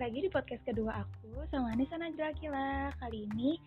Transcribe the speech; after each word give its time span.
Lagi 0.00 0.24
di 0.24 0.32
podcast 0.32 0.64
kedua 0.64 1.04
aku 1.04 1.44
sama 1.52 1.76
Anissa 1.76 2.00
Najla 2.00 2.32
Akila. 2.32 2.88
Kali 2.96 3.28
ini 3.28 3.60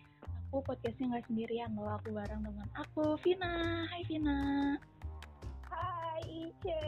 aku 0.50 0.66
podcastnya 0.66 1.14
nggak 1.14 1.30
sendirian 1.30 1.70
loh, 1.78 1.94
aku 1.94 2.10
bareng 2.10 2.42
teman 2.42 2.66
aku, 2.74 3.14
Vina. 3.22 3.86
Hai 3.86 4.02
Vina. 4.02 4.74
Hai 5.70 6.50
Ice, 6.50 6.82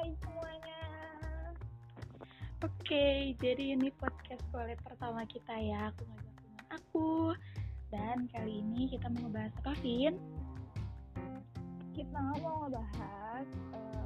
hai 0.00 0.08
semuanya. 0.16 0.80
Oke, 2.64 3.36
jadi 3.36 3.76
ini 3.76 3.92
podcast 4.00 4.40
toilet 4.48 4.80
pertama 4.80 5.28
kita 5.28 5.52
ya. 5.60 5.92
Aku 5.92 6.00
ngajak 6.08 6.32
teman 6.40 6.66
aku. 6.72 7.10
Dan 7.92 8.32
kali 8.32 8.64
ini 8.64 8.88
kita 8.96 9.12
mau 9.12 9.28
ngebahas 9.28 9.52
apa, 9.60 9.76
Vin? 9.84 10.16
Kita 11.92 12.16
mau 12.40 12.64
ngebahas 12.64 13.48
uh, 13.76 14.05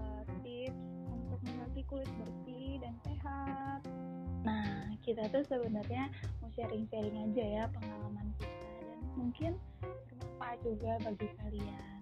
kita 5.11 5.27
tuh 5.27 5.43
sebenarnya 5.43 6.07
mau 6.39 6.47
sharing-sharing 6.55 7.19
aja 7.19 7.43
ya 7.43 7.65
pengalaman 7.75 8.31
kita 8.39 8.71
dan 8.79 8.99
mungkin 9.19 9.53
bermanfaat 9.83 10.59
juga 10.63 10.93
bagi 11.03 11.29
kalian. 11.35 12.01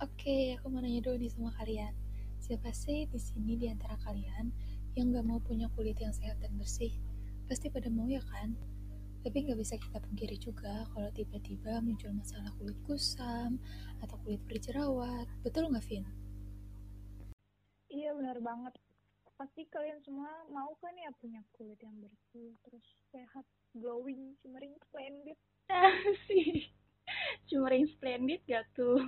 Oke, 0.00 0.56
aku 0.56 0.72
mau 0.72 0.80
nanya 0.80 1.04
dulu 1.04 1.20
nih 1.20 1.28
sama 1.28 1.52
kalian. 1.60 1.92
Siapa 2.40 2.72
sih 2.72 3.04
di 3.12 3.20
sini 3.20 3.60
di 3.60 3.68
antara 3.68 4.00
kalian 4.00 4.48
yang 4.96 5.12
gak 5.12 5.28
mau 5.28 5.36
punya 5.36 5.68
kulit 5.76 6.00
yang 6.00 6.16
sehat 6.16 6.40
dan 6.40 6.56
bersih? 6.56 6.96
Pasti 7.44 7.68
pada 7.68 7.92
mau 7.92 8.08
ya 8.08 8.24
kan? 8.24 8.56
Tapi 9.20 9.36
nggak 9.36 9.60
bisa 9.60 9.76
kita 9.76 10.00
pungkiri 10.00 10.40
juga 10.40 10.88
kalau 10.96 11.12
tiba-tiba 11.12 11.78
muncul 11.84 12.10
masalah 12.16 12.48
kulit 12.56 12.74
kusam 12.88 13.60
atau 14.00 14.16
kulit 14.24 14.40
berjerawat. 14.48 15.28
Betul 15.44 15.68
nggak, 15.68 15.84
Vin? 15.92 16.21
Iya 18.12 18.20
benar 18.20 18.44
banget. 18.44 18.74
Pasti 19.40 19.64
kalian 19.72 19.96
semua 20.04 20.28
mau 20.52 20.76
kan 20.84 20.92
ya 21.00 21.08
punya 21.16 21.40
kulit 21.56 21.80
yang 21.80 21.96
bersih, 21.96 22.52
terus 22.60 22.84
sehat, 23.08 23.40
glowing, 23.72 24.36
shimmering, 24.36 24.76
splendid. 24.84 25.40
sih, 26.28 26.68
shimmering 27.48 27.88
splendid 27.88 28.44
gak 28.44 28.68
tuh? 28.76 29.00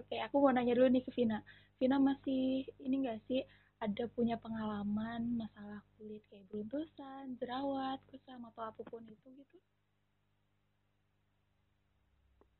Oke, 0.00 0.16
aku 0.16 0.40
mau 0.40 0.48
nanya 0.56 0.72
dulu 0.72 0.88
nih 0.96 1.04
ke 1.04 1.12
Vina. 1.12 1.44
Vina 1.76 2.00
masih 2.00 2.64
ini 2.80 3.04
gak 3.04 3.20
sih 3.28 3.44
ada 3.84 4.08
punya 4.16 4.40
pengalaman 4.40 5.44
masalah 5.44 5.84
kulit 6.00 6.24
kayak 6.32 6.48
beruntusan, 6.48 7.36
jerawat, 7.36 8.00
kusam 8.08 8.48
atau 8.48 8.64
apa 8.64 8.80
pun 8.80 9.04
itu 9.04 9.28
gitu? 9.28 9.56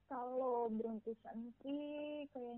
Kalau 0.04 0.68
beruntusan 0.68 1.48
sih 1.64 2.28
kayaknya 2.28 2.28
pernah, 2.28 2.53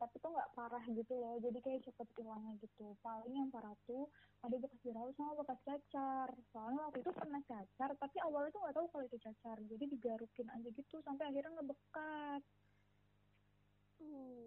tapi 0.00 0.16
tuh 0.16 0.32
nggak 0.32 0.50
parah 0.56 0.84
gitu 0.88 1.12
loh. 1.12 1.36
Jadi 1.44 1.60
kayak 1.60 1.84
cepet 1.84 2.08
hilangnya 2.16 2.56
gitu. 2.64 2.96
Paling 3.04 3.36
yang 3.36 3.52
parah 3.52 3.76
tuh 3.84 4.08
ada 4.40 4.56
bekas 4.56 4.80
jerawat 4.80 5.12
sama 5.20 5.36
bekas 5.36 5.60
cacar. 5.68 6.28
Soalnya 6.56 6.80
waktu 6.88 7.04
itu 7.04 7.12
pernah 7.12 7.40
cacar, 7.44 7.90
tapi 8.00 8.16
awalnya 8.24 8.50
tuh 8.56 8.60
nggak 8.64 8.76
tahu 8.80 8.86
kalau 8.88 9.04
itu 9.04 9.18
cacar. 9.20 9.56
Jadi 9.68 9.84
digarukin 9.92 10.48
aja 10.48 10.68
gitu 10.72 10.96
sampai 11.04 11.24
akhirnya 11.28 11.52
ngebekas. 11.60 12.42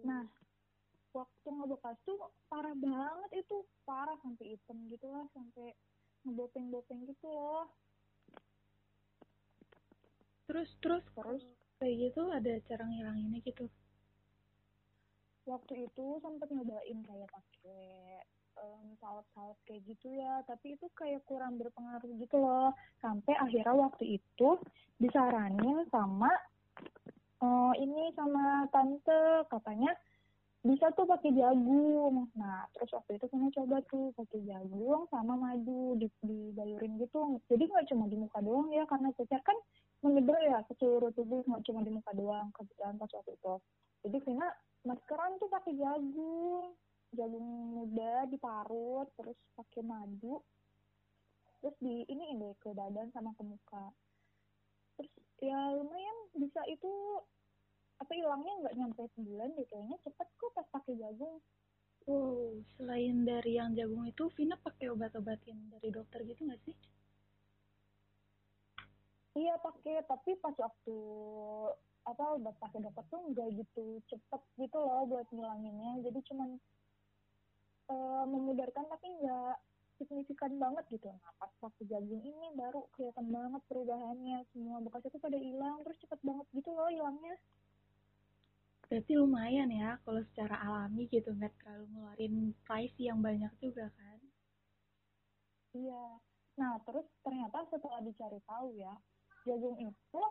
Nah, 0.02 0.26
waktu 1.14 1.48
ngebekas 1.48 1.96
tuh 2.02 2.18
parah 2.50 2.74
banget 2.74 3.46
itu 3.46 3.62
parah 3.86 4.18
sampai 4.18 4.58
hitam 4.58 4.76
gitu 4.90 5.06
lah 5.06 5.22
sampai 5.30 5.70
ngebopeng-bopeng 6.26 7.06
gitu 7.06 7.30
loh 7.30 7.70
terus 10.50 10.70
terus 10.82 11.04
terus 11.14 11.42
kayak 11.78 12.10
gitu 12.10 12.22
ada 12.34 12.52
cara 12.66 12.84
ngilanginnya 12.90 13.40
gitu 13.46 13.70
waktu 15.44 15.88
itu 15.88 16.06
sempat 16.24 16.48
nyobain 16.50 16.98
kayak 17.04 17.28
pakai 17.28 17.84
um, 18.60 18.96
salep-salep 19.00 19.58
kayak 19.68 19.82
gitu 19.84 20.08
ya 20.14 20.40
tapi 20.48 20.74
itu 20.76 20.86
kayak 20.96 21.24
kurang 21.28 21.60
berpengaruh 21.60 22.12
gitu 22.20 22.36
loh 22.40 22.72
sampai 23.04 23.36
akhirnya 23.36 23.74
waktu 23.76 24.20
itu 24.20 24.48
disaranin 24.98 25.84
sama 25.92 26.30
uh, 27.44 27.72
ini 27.76 28.12
sama 28.16 28.64
tante 28.72 29.44
katanya 29.52 29.92
bisa 30.64 30.88
tuh 30.96 31.04
pakai 31.04 31.28
jagung. 31.36 32.24
Nah, 32.40 32.64
terus 32.72 32.88
waktu 32.96 33.20
itu 33.20 33.28
kena 33.28 33.52
coba 33.52 33.84
tuh 33.84 34.16
pakai 34.16 34.40
jagung 34.48 35.04
sama 35.12 35.36
madu 35.36 35.92
di 36.00 36.08
dibayurin 36.24 36.96
gitu. 37.04 37.36
Jadi 37.52 37.68
nggak 37.68 37.86
cuma 37.92 38.08
di 38.08 38.16
muka 38.16 38.40
doang 38.40 38.72
ya, 38.72 38.88
karena 38.88 39.12
cacar 39.12 39.44
kan 39.44 39.58
menyebar 40.00 40.40
ya 40.40 40.64
ke 40.64 40.72
seluruh 40.80 41.12
tubuh, 41.12 41.44
nggak 41.44 41.68
cuma 41.68 41.84
di 41.84 41.92
muka 41.92 42.16
doang 42.16 42.48
kebetulan 42.56 42.96
pas 42.96 43.12
waktu 43.12 43.36
itu. 43.36 43.54
Jadi 44.08 44.18
kena 44.24 44.48
maskeran 44.84 45.40
tuh 45.40 45.48
pakai 45.48 45.72
jagung, 45.74 46.76
jagung 47.16 47.48
muda 47.72 48.28
diparut, 48.28 49.08
terus 49.16 49.38
pakai 49.56 49.80
madu, 49.80 50.44
terus 51.60 51.76
di 51.80 52.04
ini 52.08 52.36
deh 52.36 52.54
ke 52.60 52.70
badan 52.76 53.08
sama 53.16 53.32
ke 53.34 53.42
muka. 53.42 53.84
Terus 55.00 55.12
ya 55.40 55.58
lumayan 55.72 56.16
bisa 56.36 56.60
itu 56.68 56.92
apa 57.98 58.12
hilangnya 58.12 58.52
nggak 58.60 58.76
nyampe 58.76 59.02
sebulan 59.16 59.48
deh 59.56 59.66
kayaknya 59.72 59.96
cepet 60.04 60.28
kok 60.36 60.52
pas 60.52 60.68
pakai 60.68 60.94
jagung. 61.00 61.40
Wow 62.04 62.60
selain 62.76 63.24
dari 63.24 63.56
yang 63.56 63.72
jagung 63.72 64.04
itu 64.04 64.28
Vina 64.36 64.60
pakai 64.60 64.92
obat-obatin 64.92 65.56
dari 65.72 65.88
dokter 65.88 66.20
gitu 66.28 66.44
nggak 66.44 66.60
sih? 66.68 66.76
Iya 69.34 69.56
pakai 69.58 70.04
tapi 70.04 70.36
pas 70.38 70.54
waktu 70.54 70.96
apa 72.04 72.36
obat 72.36 72.54
pakai 72.60 72.84
dokter 72.84 73.04
tuh 73.08 73.20
nggak 73.32 73.48
gitu 73.56 74.00
cepet 74.12 74.42
gitu 74.60 74.76
loh 74.76 75.08
buat 75.08 75.26
ngilanginnya. 75.32 76.04
Jadi 76.04 76.20
cuman 76.28 76.50
uh, 77.88 78.24
memudarkan 78.28 78.84
tapi 78.88 79.08
nggak 79.24 79.56
signifikan 79.96 80.52
banget 80.60 80.84
gitu. 80.92 81.08
Nah 81.08 81.32
pas 81.40 81.50
pakai 81.62 81.84
jagung 81.88 82.20
ini 82.20 82.52
baru 82.58 82.84
kelihatan 82.92 83.30
banget 83.32 83.62
perubahannya. 83.70 84.38
Semua 84.52 84.82
bekasnya 84.84 85.10
tuh 85.16 85.22
pada 85.22 85.38
hilang 85.38 85.80
terus 85.86 85.98
cepet 86.02 86.20
banget 86.20 86.46
gitu 86.52 86.70
loh 86.76 86.88
hilangnya. 86.92 87.36
Berarti 88.84 89.12
lumayan 89.16 89.70
ya 89.72 89.96
kalau 90.04 90.20
secara 90.28 90.60
alami 90.60 91.08
gitu 91.08 91.32
nggak 91.32 91.56
terlalu 91.62 91.84
ngeluarin 91.94 92.34
price 92.68 92.96
yang 93.00 93.18
banyak 93.24 93.50
juga 93.64 93.88
kan? 93.96 94.18
Iya. 95.72 96.04
Nah 96.60 96.72
terus 96.84 97.06
ternyata 97.24 97.64
setelah 97.72 98.04
dicari 98.04 98.38
tahu 98.44 98.76
ya 98.76 98.92
jagung 99.44 99.76
itu 99.80 100.22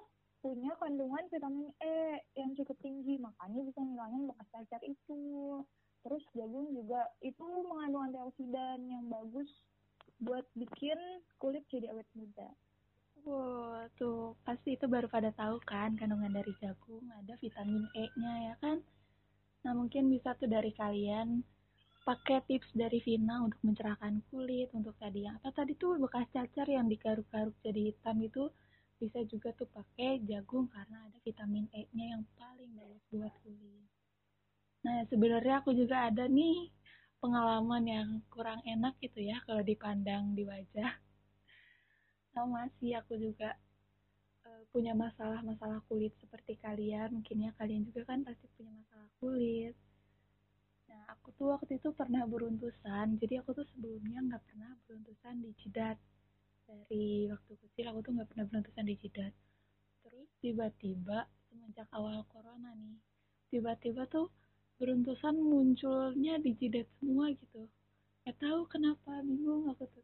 punya 0.44 0.76
kandungan 0.76 1.24
vitamin 1.32 1.72
E 1.80 2.20
yang 2.36 2.52
cukup 2.60 2.76
tinggi 2.84 3.16
makanya 3.16 3.64
bisa 3.64 3.80
ngilangin 3.80 4.28
bekas 4.28 4.48
cacar 4.52 4.82
itu 4.84 5.22
terus 6.04 6.24
jagung 6.36 6.68
juga 6.76 7.00
itu 7.24 7.48
mengandung 7.64 8.12
antioksidan 8.12 8.84
yang 8.92 9.08
bagus 9.08 9.48
buat 10.20 10.44
bikin 10.60 11.00
kulit 11.40 11.64
jadi 11.72 11.96
awet 11.96 12.08
muda 12.12 12.52
Wow, 13.24 13.88
tuh 13.96 14.36
pasti 14.44 14.76
itu 14.76 14.84
baru 14.84 15.08
pada 15.08 15.32
tahu 15.32 15.56
kan 15.64 15.96
kandungan 15.96 16.36
dari 16.36 16.52
jagung 16.60 17.08
ada 17.08 17.40
vitamin 17.40 17.88
E-nya 17.96 18.52
ya 18.52 18.56
kan? 18.60 18.84
Nah 19.64 19.72
mungkin 19.72 20.12
bisa 20.12 20.36
tuh 20.36 20.52
dari 20.52 20.76
kalian 20.76 21.40
pakai 22.04 22.44
tips 22.52 22.68
dari 22.76 23.00
Vina 23.00 23.40
untuk 23.48 23.64
mencerahkan 23.64 24.20
kulit, 24.28 24.76
untuk 24.76 24.92
tadi 25.00 25.24
yang 25.24 25.40
apa 25.40 25.56
tadi 25.56 25.72
tuh 25.80 25.96
bekas 26.04 26.28
cacar 26.36 26.68
yang 26.68 26.92
digaruk-garuk 26.92 27.56
jadi 27.64 27.96
hitam 27.96 28.20
itu 28.20 28.52
bisa 29.04 29.20
juga 29.28 29.52
tuh 29.60 29.68
pakai 29.68 30.24
jagung 30.24 30.72
karena 30.72 31.04
ada 31.04 31.20
vitamin 31.28 31.68
E-nya 31.76 32.16
yang 32.16 32.24
paling 32.40 32.72
bagus 32.72 33.04
buat 33.12 33.36
kulit. 33.44 33.84
Nah 34.88 35.04
sebenarnya 35.12 35.60
aku 35.60 35.76
juga 35.76 36.08
ada 36.08 36.24
nih 36.32 36.72
pengalaman 37.20 37.84
yang 37.84 38.08
kurang 38.32 38.64
enak 38.64 38.96
gitu 39.04 39.20
ya 39.20 39.44
kalau 39.44 39.60
dipandang 39.60 40.32
di 40.32 40.48
wajah. 40.48 40.96
Sama 42.32 42.72
sih 42.80 42.96
aku 42.96 43.20
juga 43.20 43.52
uh, 44.48 44.64
punya 44.72 44.96
masalah-masalah 44.96 45.84
kulit 45.92 46.16
seperti 46.24 46.56
kalian 46.64 47.20
mungkin 47.20 47.44
ya 47.44 47.52
kalian 47.60 47.84
juga 47.92 48.08
kan 48.08 48.24
pasti 48.24 48.48
punya 48.56 48.72
masalah 48.72 49.12
kulit. 49.20 49.76
Nah 50.88 51.04
aku 51.12 51.36
tuh 51.36 51.52
waktu 51.60 51.76
itu 51.76 51.92
pernah 51.92 52.24
beruntusan 52.24 53.20
jadi 53.20 53.44
aku 53.44 53.52
tuh 53.52 53.68
sebelumnya 53.76 54.24
nggak 54.32 54.44
pernah 54.48 54.72
beruntusan 54.88 55.44
di 55.44 55.52
jidat 55.60 56.00
dari 56.68 57.28
waktu 57.32 57.54
kecil 57.60 57.86
aku 57.92 58.00
tuh 58.06 58.12
nggak 58.16 58.30
pernah 58.32 58.46
beruntusan 58.50 58.86
di 58.88 58.96
jidat. 59.02 59.34
Terus 60.04 60.30
tiba-tiba 60.44 61.28
semenjak 61.48 61.88
awal 61.94 62.26
corona 62.32 62.74
nih 62.76 62.98
tiba-tiba 63.54 64.10
tuh 64.10 64.34
beruntusan 64.82 65.38
munculnya 65.38 66.42
di 66.42 66.58
jidat 66.58 66.90
semua 66.98 67.30
gitu. 67.30 67.70
Nggak 68.26 68.38
tahu 68.42 68.60
kenapa 68.66 69.22
bingung 69.22 69.70
aku 69.70 69.86
tuh 69.94 70.04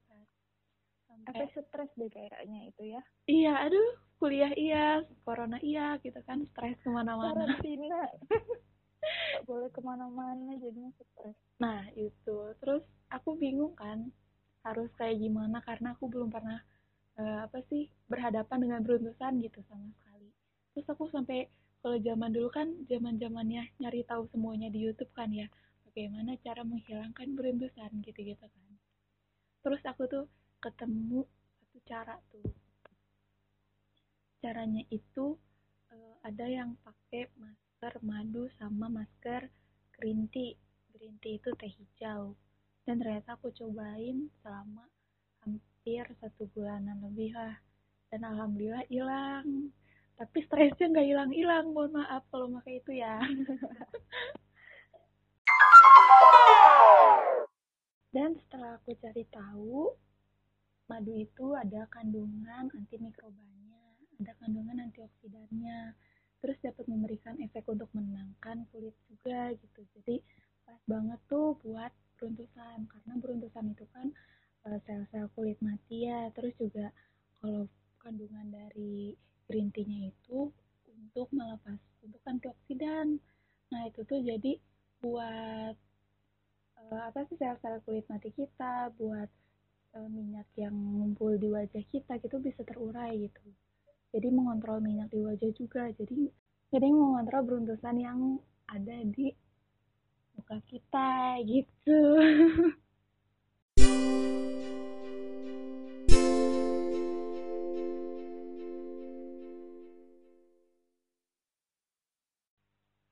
sampai 1.10 1.34
apa 1.34 1.44
stres 1.52 1.92
deh 1.98 2.10
kayaknya 2.14 2.70
itu 2.70 2.84
ya? 2.94 3.02
Iya 3.26 3.54
aduh 3.66 3.90
kuliah 4.22 4.54
iya 4.54 5.02
corona 5.26 5.58
iya 5.66 5.98
gitu 6.06 6.20
kan 6.28 6.46
stres 6.54 6.78
ke 6.86 6.90
mana-mana. 6.92 7.34
Karantina. 7.34 8.06
Gak 9.34 9.44
boleh 9.48 9.70
ke 9.74 9.82
mana-mana 9.82 10.54
jadinya 10.62 10.92
stres. 10.94 11.38
Nah 11.58 11.88
itu. 11.98 12.54
Terus 12.62 12.84
aku 13.10 13.34
bingung 13.40 13.74
kan 13.74 14.14
harus 14.64 14.92
kayak 15.00 15.20
gimana 15.24 15.64
karena 15.64 15.96
aku 15.96 16.12
belum 16.12 16.30
pernah 16.30 16.60
uh, 17.20 17.48
apa 17.48 17.64
sih 17.72 17.88
berhadapan 18.12 18.58
dengan 18.60 18.80
beruntusan 18.84 19.40
gitu 19.44 19.60
sama 19.68 19.88
sekali. 20.00 20.30
Terus 20.76 20.88
aku 20.92 21.08
sampai 21.12 21.48
kalau 21.80 21.96
zaman 22.04 22.32
dulu 22.36 22.50
kan 22.52 22.68
zaman 22.92 23.16
zamannya 23.16 23.64
nyari 23.80 24.04
tahu 24.04 24.28
semuanya 24.36 24.68
di 24.68 24.84
YouTube 24.84 25.12
kan 25.16 25.32
ya 25.32 25.48
bagaimana 25.88 26.36
cara 26.44 26.62
menghilangkan 26.68 27.28
beruntusan 27.36 28.04
gitu-gitu 28.04 28.44
kan. 28.44 28.72
Terus 29.64 29.82
aku 29.88 30.04
tuh 30.08 30.26
ketemu 30.60 31.24
satu 31.60 31.78
cara 31.88 32.16
tuh. 32.32 32.48
Caranya 34.40 34.84
itu 34.92 35.36
uh, 35.92 36.16
ada 36.24 36.46
yang 36.48 36.76
pakai 36.84 37.32
masker 37.40 37.94
madu 38.04 38.52
sama 38.60 38.92
masker 38.92 39.48
green 39.96 40.28
tea. 40.32 40.56
Green 40.92 41.16
tea 41.24 41.40
itu 41.40 41.52
teh 41.56 41.72
hijau 41.72 42.36
dan 42.90 42.98
ternyata 43.06 43.38
aku 43.38 43.54
cobain 43.54 44.34
selama 44.42 44.82
hampir 45.46 46.10
satu 46.18 46.50
bulanan 46.58 46.98
lebih 47.06 47.38
lah. 47.38 47.54
Dan 48.10 48.26
alhamdulillah 48.26 48.82
hilang. 48.90 49.70
Tapi 50.18 50.42
stresnya 50.50 50.90
nggak 50.90 51.06
hilang-hilang 51.06 51.70
mohon 51.70 51.94
maaf 51.94 52.26
kalau 52.34 52.50
pakai 52.58 52.82
itu 52.82 52.98
ya. 52.98 53.22
Dan 58.10 58.34
setelah 58.42 58.82
aku 58.82 58.98
cari 58.98 59.22
tahu 59.30 59.94
madu 60.90 61.14
itu 61.14 61.54
ada 61.54 61.86
kandungan 61.94 62.74
antimikrobanya 62.74 63.78
ada 64.18 64.34
kandungan 64.42 64.82
antioksidannya. 64.90 65.94
Terus 66.42 66.58
dapat 66.66 66.90
memberikan 66.90 67.38
efek 67.38 67.70
untuk 67.70 67.94
menenangkan 67.94 68.66
kulit 68.74 68.98
juga 69.06 69.54
gitu 69.54 69.86
jadi 70.02 70.26
pas 70.66 70.82
banget 70.90 71.22
tuh 71.30 71.54
buat 71.62 71.94
beruntusan 72.20 72.78
karena 72.92 73.14
beruntusan 73.24 73.72
itu 73.72 73.88
kan 73.96 74.12
eh, 74.68 74.80
sel-sel 74.84 75.32
kulit 75.34 75.56
mati 75.64 76.12
ya 76.12 76.28
terus 76.36 76.52
juga 76.60 76.92
kalau 77.40 77.72
kandungan 78.04 78.52
dari 78.52 79.16
green 79.48 79.72
tea-nya 79.72 80.12
itu 80.12 80.52
untuk 80.86 81.32
melepas 81.32 81.80
untuk 82.04 82.20
antioksidan. 82.28 83.18
Nah, 83.72 83.82
itu 83.88 84.04
tuh 84.04 84.20
jadi 84.20 84.60
buat 85.00 85.76
uh, 86.76 87.02
apa 87.08 87.24
sih 87.32 87.40
sel-sel 87.40 87.80
kulit 87.88 88.04
mati 88.12 88.30
buat 88.96 89.30
uh, 90.00 90.08
minyak 90.08 90.48
yang 90.56 90.72
ngumpul 90.72 91.36
di 91.36 91.52
wajah 91.52 91.84
kita 91.92 92.16
gitu 92.24 92.40
bisa 92.40 92.64
terurai 92.64 93.20
gitu. 93.20 93.44
Jadi 94.16 94.28
mengontrol 94.32 94.80
minyak 94.80 95.12
di 95.12 95.20
wajah 95.20 95.52
juga. 95.52 95.92
Jadi 95.92 96.32
jadi 96.72 96.88
mengontrol 96.94 97.44
beruntusan 97.44 97.98
yang 98.00 98.40
ada 98.72 98.96
di 99.04 99.36
muka 100.38 100.58
kita 100.72 101.42
gitu. 101.44 102.00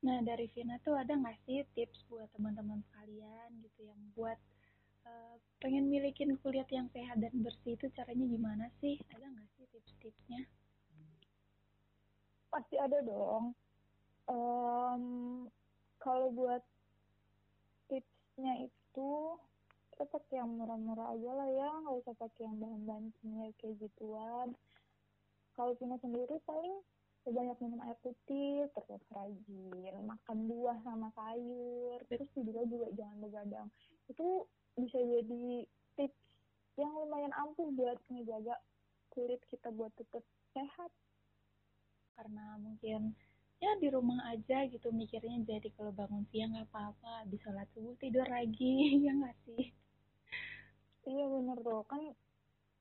Nah, 0.07 0.23
dari 0.23 0.47
Vina 0.55 0.79
tuh 0.87 0.95
ada 0.95 1.19
nggak 1.19 1.35
sih 1.43 1.67
tips 1.75 2.07
buat 2.07 2.31
teman-teman 2.31 2.79
sekalian 2.87 3.59
gitu 3.59 3.91
yang 3.91 3.99
buat 4.15 4.39
uh, 5.07 5.35
pengen 5.63 5.87
milikin 5.87 6.35
kulit 6.43 6.67
yang 6.67 6.91
sehat 6.91 7.17
dan 7.23 7.31
bersih 7.39 7.79
itu 7.79 7.87
caranya 7.95 8.25
gimana 8.27 8.65
sih? 8.83 8.99
Ada 9.15 9.23
nggak 9.23 9.47
sih 9.55 9.65
tips-tipsnya? 9.71 10.41
Pasti 12.51 12.75
ada 12.75 12.99
dong. 13.07 13.55
Um, 14.27 15.03
kalau 16.03 16.27
buat 16.35 16.63
tipsnya 17.87 18.67
itu 18.67 19.11
kita 19.95 20.03
pakai 20.11 20.43
yang 20.43 20.51
murah-murah 20.53 21.15
aja 21.15 21.31
lah 21.31 21.49
ya, 21.49 21.69
nggak 21.81 21.95
usah 22.03 22.15
pakai 22.19 22.45
yang 22.45 22.59
bahan-bahan 22.59 23.05
kimia 23.17 23.49
kayak 23.57 23.79
gituan. 23.79 24.51
Kalau 25.55 25.73
Vina 25.79 25.97
sendiri 25.97 26.37
paling 26.45 26.83
banyak 27.27 27.57
minum 27.59 27.79
air 27.83 27.97
putih 27.99 28.71
terus 28.71 29.03
rajin 29.11 29.99
makan 30.07 30.37
buah 30.47 30.79
sama 30.87 31.11
sayur 31.11 31.99
terus 32.07 32.29
juga 32.31 32.63
juga 32.63 32.87
jangan 32.95 33.17
begadang 33.19 33.67
itu 34.07 34.47
bisa 34.77 35.01
jadi 35.01 35.65
tips 35.97 36.21
yang 36.77 36.93
lumayan 36.93 37.33
ampuh 37.33 37.73
buat 37.73 37.97
menjaga 38.13 38.61
kulit 39.09 39.41
kita 39.49 39.73
buat 39.73 39.89
tetap 39.97 40.21
sehat. 40.53 40.91
Karena 42.13 42.61
mungkin 42.61 43.17
ya 43.57 43.73
di 43.81 43.89
rumah 43.89 44.21
aja 44.29 44.69
gitu 44.69 44.93
mikirnya 44.93 45.41
jadi 45.41 45.73
kalau 45.73 45.89
bangun 45.89 46.29
siang 46.29 46.53
nggak 46.53 46.69
apa-apa 46.69 47.25
bisa 47.25 47.49
sholat 47.49 47.65
subuh 47.73 47.97
tidur 47.97 48.29
lagi 48.29 48.93
ya 49.05 49.11
nggak 49.17 49.37
sih? 49.49 49.73
Iya 51.09 51.25
bener 51.25 51.57
tuh. 51.65 51.81
Kan 51.89 52.13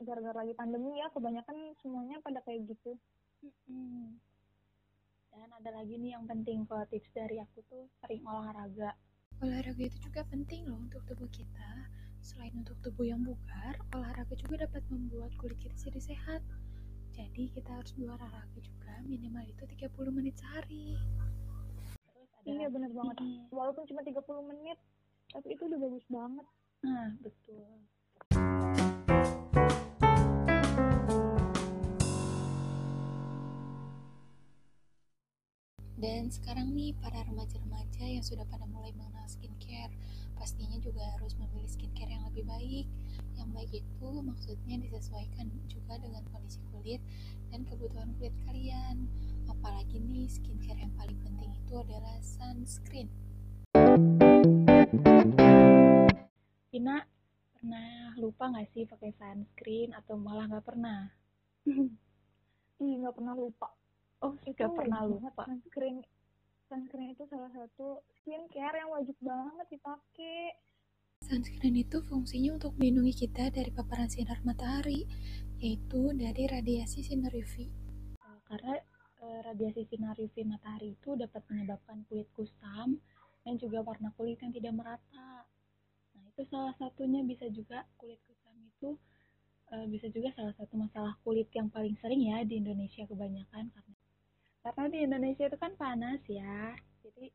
gara-gara 0.05 0.45
lagi 0.45 0.53
pandemi 0.53 1.01
ya 1.01 1.09
kebanyakan 1.09 1.73
semuanya 1.81 2.21
pada 2.21 2.45
kayak 2.45 2.69
gitu. 2.69 2.93
Dan 5.33 5.49
ada 5.53 5.71
lagi 5.73 5.97
nih 5.97 6.17
yang 6.17 6.29
penting 6.29 6.69
kalau 6.69 6.85
tips 6.93 7.09
dari 7.17 7.41
aku 7.41 7.65
tuh 7.69 7.89
sering 8.05 8.25
olahraga 8.29 8.93
olahraga 9.45 9.83
itu 9.85 9.99
juga 10.01 10.25
penting 10.33 10.65
loh 10.69 10.81
untuk 10.81 11.03
tubuh 11.05 11.29
kita. 11.29 11.71
Selain 12.25 12.53
untuk 12.57 12.75
tubuh 12.83 13.07
yang 13.07 13.23
bugar 13.23 13.77
olahraga 13.95 14.35
juga 14.35 14.67
dapat 14.67 14.83
membuat 14.89 15.31
kulit 15.37 15.59
kita 15.61 15.77
jadi 15.77 16.01
sehat. 16.15 16.43
Jadi 17.17 17.53
kita 17.53 17.71
harus 17.73 17.93
berolahraga 17.97 18.59
juga 18.61 18.93
minimal 19.09 19.45
itu 19.49 19.63
30 19.65 20.13
menit 20.13 20.35
sehari. 20.37 20.97
Iya 22.47 22.71
bener 22.71 22.91
banget. 22.95 23.17
Walaupun 23.51 23.85
cuma 23.89 24.01
30 24.05 24.51
menit 24.53 24.79
tapi 25.35 25.53
itu 25.53 25.63
udah 25.69 25.79
bagus 25.81 26.07
banget. 26.09 26.47
Nah 26.87 27.09
betul 27.21 27.96
Dan 35.97 36.29
sekarang 36.29 36.77
nih 36.77 36.93
para 37.01 37.25
remaja-remaja 37.25 38.05
yang 38.05 38.21
sudah 38.21 38.45
pada 38.53 38.69
mulai 38.69 38.93
mengenal 39.01 39.25
skincare, 39.33 39.89
pastinya 40.37 40.77
juga 40.77 41.01
harus 41.17 41.33
memilih 41.41 41.73
skincare 41.73 42.13
yang 42.13 42.21
lebih 42.29 42.45
baik. 42.45 42.85
Yang 43.41 43.49
baik 43.57 43.73
itu 43.81 44.09
maksudnya 44.21 44.77
disesuaikan 44.77 45.49
juga 45.65 45.97
dengan 45.97 46.21
kondisi 46.29 46.61
kulit 46.69 47.01
dan 47.49 47.65
kebutuhan 47.65 48.13
kulit 48.21 48.37
kalian. 48.45 49.09
Apalagi 49.49 49.97
nih 49.97 50.29
skincare 50.29 50.85
yang 50.85 50.93
paling 51.01 51.17
penting 51.25 51.57
itu 51.65 51.75
adalah 51.81 52.21
sunscreen. 52.21 53.09
Ina 56.77 57.09
pernah 57.57 58.13
lupa 58.21 58.53
nggak 58.53 58.69
sih 58.77 58.85
pakai 58.85 59.17
sunscreen 59.17 59.97
atau 59.97 60.21
malah 60.21 60.45
nggak 60.45 60.67
pernah? 60.69 61.09
Ih 62.85 62.95
nggak 63.01 63.17
pernah 63.17 63.33
lupa 63.33 63.73
oh 64.25 64.35
itu 64.49 64.57
gak 64.57 64.73
pernah 64.73 65.05
lupa 65.05 65.43
sunscreen 65.45 66.01
sunscreen 66.67 67.13
itu 67.13 67.25
salah 67.29 67.51
satu 67.53 68.01
skincare 68.23 68.81
yang 68.81 68.91
wajib 68.95 69.17
banget 69.21 69.67
dipakai 69.71 70.57
Sunscreen 71.25 71.81
itu 71.81 71.99
fungsinya 72.05 72.61
untuk 72.61 72.77
melindungi 72.77 73.25
kita 73.27 73.49
dari 73.49 73.73
paparan 73.73 74.07
sinar 74.07 74.37
matahari, 74.45 75.09
yaitu 75.59 76.13
dari 76.13 76.45
radiasi 76.45 77.01
sinar 77.01 77.33
UV. 77.33 77.67
Eh, 77.67 78.39
karena 78.45 78.79
e, 79.25 79.27
radiasi 79.43 79.89
sinar 79.89 80.15
UV 80.21 80.45
matahari 80.45 80.93
itu 80.93 81.17
dapat 81.17 81.43
menyebabkan 81.49 82.05
kulit 82.07 82.29
kusam 82.37 83.01
dan 83.43 83.55
juga 83.57 83.81
warna 83.81 84.13
kulit 84.15 84.39
yang 84.45 84.53
tidak 84.53 84.77
merata. 84.77 85.49
Nah, 86.15 86.25
itu 86.31 86.45
salah 86.53 86.77
satunya 86.77 87.25
bisa 87.25 87.49
juga 87.49 87.89
kulit 87.97 88.21
kusam 88.29 88.55
itu 88.61 88.95
e, 89.73 89.89
bisa 89.89 90.13
juga 90.13 90.31
salah 90.37 90.55
satu 90.61 90.77
masalah 90.77 91.17
kulit 91.25 91.49
yang 91.57 91.73
paling 91.73 91.97
sering 92.05 92.23
ya 92.29 92.45
di 92.45 92.61
Indonesia 92.61 93.09
kebanyakan 93.09 93.73
karena 93.73 93.95
karena 94.67 94.91
di 94.91 94.99
Indonesia 95.07 95.45
itu 95.47 95.59
kan 95.63 95.73
panas 95.79 96.19
ya 96.27 96.75
jadi 97.07 97.27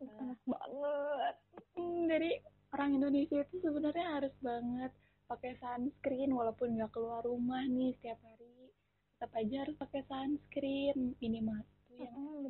panas 0.00 0.40
uh, 0.42 0.50
banget. 0.50 1.34
Hmm, 1.76 2.08
jadi 2.08 2.30
orang 2.74 2.90
Indonesia 2.98 3.38
itu 3.44 3.56
sebenarnya 3.62 4.06
harus 4.18 4.34
banget 4.40 4.92
pakai 5.30 5.54
sunscreen 5.62 6.34
walaupun 6.34 6.74
nggak 6.74 6.90
keluar 6.90 7.22
rumah 7.22 7.62
nih 7.68 7.94
setiap 8.00 8.18
hari. 8.26 8.74
Tetap 9.16 9.30
aja 9.36 9.56
harus 9.68 9.76
pakai 9.76 10.02
sunscreen 10.08 11.14
minimal 11.20 11.60
itu 12.00 12.00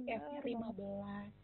yang 0.07 0.23
SPF 0.23 0.45
15 0.47 1.35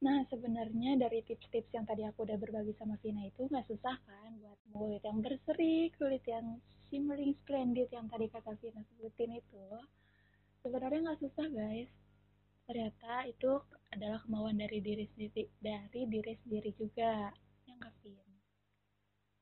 Nah, 0.00 0.24
sebenarnya 0.32 0.96
dari 0.96 1.20
tips-tips 1.28 1.76
yang 1.76 1.84
tadi 1.84 2.08
aku 2.08 2.24
udah 2.24 2.40
berbagi 2.40 2.72
sama 2.80 2.96
Vina 3.04 3.20
itu 3.28 3.44
nggak 3.44 3.68
susah 3.68 4.00
kan 4.08 4.32
buat 4.40 4.56
kulit 4.72 5.04
yang 5.04 5.20
berseri, 5.20 5.92
kulit 6.00 6.24
yang 6.24 6.56
shimmering 6.88 7.36
splendid 7.44 7.92
yang 7.92 8.08
tadi 8.08 8.32
kata 8.32 8.56
Vina 8.64 8.80
sebutin 8.80 9.36
itu 9.36 9.64
sebenarnya 10.60 11.00
nggak 11.10 11.20
susah 11.24 11.46
guys. 11.48 11.90
Ternyata 12.68 13.26
itu 13.26 13.52
adalah 13.90 14.22
kemauan 14.22 14.60
dari 14.60 14.78
diri 14.78 15.04
sendiri 15.10 15.50
dari 15.58 16.06
diri 16.06 16.34
sendiri 16.46 16.70
juga 16.78 17.34
yang 17.66 17.78
kafein 17.82 18.30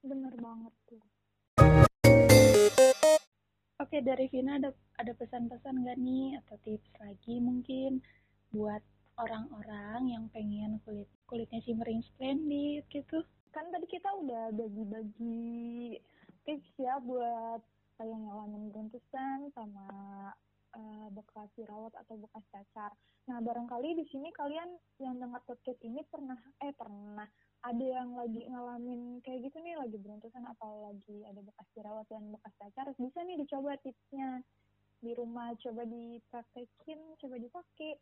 bener 0.01 0.33
banget 0.41 0.75
tuh. 0.89 1.05
Oke 3.79 3.99
dari 4.01 4.27
Vina 4.33 4.57
ada 4.57 4.73
ada 4.97 5.13
pesan-pesan 5.15 5.85
gak 5.85 5.99
nih 6.01 6.39
atau 6.41 6.57
tips 6.65 6.91
lagi 6.99 7.37
mungkin 7.39 8.01
buat 8.55 8.81
orang-orang 9.21 10.09
yang 10.09 10.25
pengen 10.33 10.81
kulit 10.87 11.11
kulitnya 11.29 11.61
shimmering 11.67 12.01
splendid 12.15 12.87
gitu? 12.89 13.21
Kan 13.53 13.69
tadi 13.69 13.87
kita 13.91 14.09
udah 14.23 14.55
bagi-bagi 14.55 15.99
tips 16.49 16.73
ya 16.81 16.97
buat 17.05 17.61
yang 17.99 18.23
ngalamin 18.31 18.71
beruntusan 18.71 19.51
sama 19.53 19.91
uh, 20.75 21.09
bekas 21.13 21.49
dirawat 21.57 21.93
atau 21.95 22.19
bekas 22.21 22.45
cacar. 22.53 22.93
Nah, 23.29 23.39
barangkali 23.45 23.97
di 23.97 24.05
sini 24.09 24.33
kalian 24.33 24.69
yang 25.01 25.21
dengar 25.21 25.45
podcast 25.45 25.81
ini 25.85 26.01
pernah 26.09 26.37
eh 26.65 26.73
pernah 26.73 27.29
ada 27.67 27.85
yang 27.85 28.15
lagi 28.15 28.47
ngalamin 28.49 29.21
kayak 29.27 29.51
gitu 29.51 29.59
nih 29.61 29.75
lagi 29.77 29.97
beruntusan 29.99 30.45
atau 30.57 30.89
lagi 30.89 31.27
ada 31.27 31.41
bekas 31.43 31.69
dirawat 31.75 32.07
dan 32.09 32.23
bekas 32.33 32.55
cacar 32.57 32.87
bisa 32.97 33.19
nih 33.25 33.37
dicoba 33.41 33.77
tipsnya. 33.81 34.43
Di 34.99 35.13
rumah 35.15 35.55
coba 35.61 35.87
dipraktekin 35.87 37.01
coba 37.21 37.37
dipakai. 37.39 37.93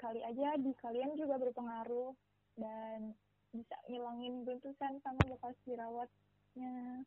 Kali 0.00 0.20
aja 0.26 0.58
di 0.58 0.74
kalian 0.82 1.14
juga 1.14 1.38
berpengaruh 1.38 2.10
dan 2.58 3.14
bisa 3.50 3.76
ngilangin 3.86 4.46
beruntusan 4.46 4.98
sama 5.02 5.22
bekas 5.26 5.54
dirawatnya 5.66 7.02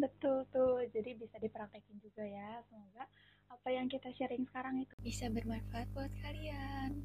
betul 0.00 0.48
tuh 0.48 0.80
jadi 0.90 1.14
bisa 1.14 1.36
dipraktekin 1.36 2.00
juga 2.00 2.24
ya 2.24 2.64
semoga 2.68 3.04
apa 3.50 3.68
yang 3.68 3.86
kita 3.86 4.08
sharing 4.16 4.48
sekarang 4.48 4.80
itu 4.80 4.94
bisa 5.04 5.28
bermanfaat 5.28 5.88
buat 5.92 6.12
kalian 6.24 7.04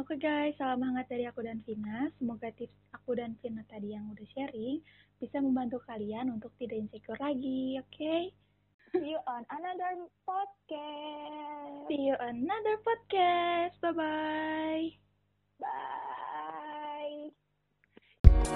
Oke 0.00 0.16
guys, 0.16 0.56
salam 0.56 0.80
hangat 0.82 1.06
dari 1.12 1.28
aku 1.28 1.44
dan 1.44 1.60
Vina. 1.68 2.08
Semoga 2.16 2.48
tips 2.56 2.74
aku 2.96 3.14
dan 3.18 3.36
Vina 3.44 3.62
tadi 3.68 3.92
yang 3.94 4.08
udah 4.10 4.26
sharing 4.32 4.80
bisa 5.20 5.36
membantu 5.38 5.82
kalian 5.84 6.32
untuk 6.32 6.50
tidak 6.56 6.80
insecure 6.80 7.20
lagi, 7.20 7.76
oke? 7.78 7.92
Okay? 7.92 8.32
See 8.90 9.14
you 9.14 9.20
on 9.28 9.46
another 9.54 10.08
podcast. 10.26 11.86
See 11.86 12.10
you 12.10 12.16
on 12.18 12.42
another 12.42 12.76
podcast. 12.82 13.78
Bye-bye. 13.78 14.98
Bye. 15.60 16.16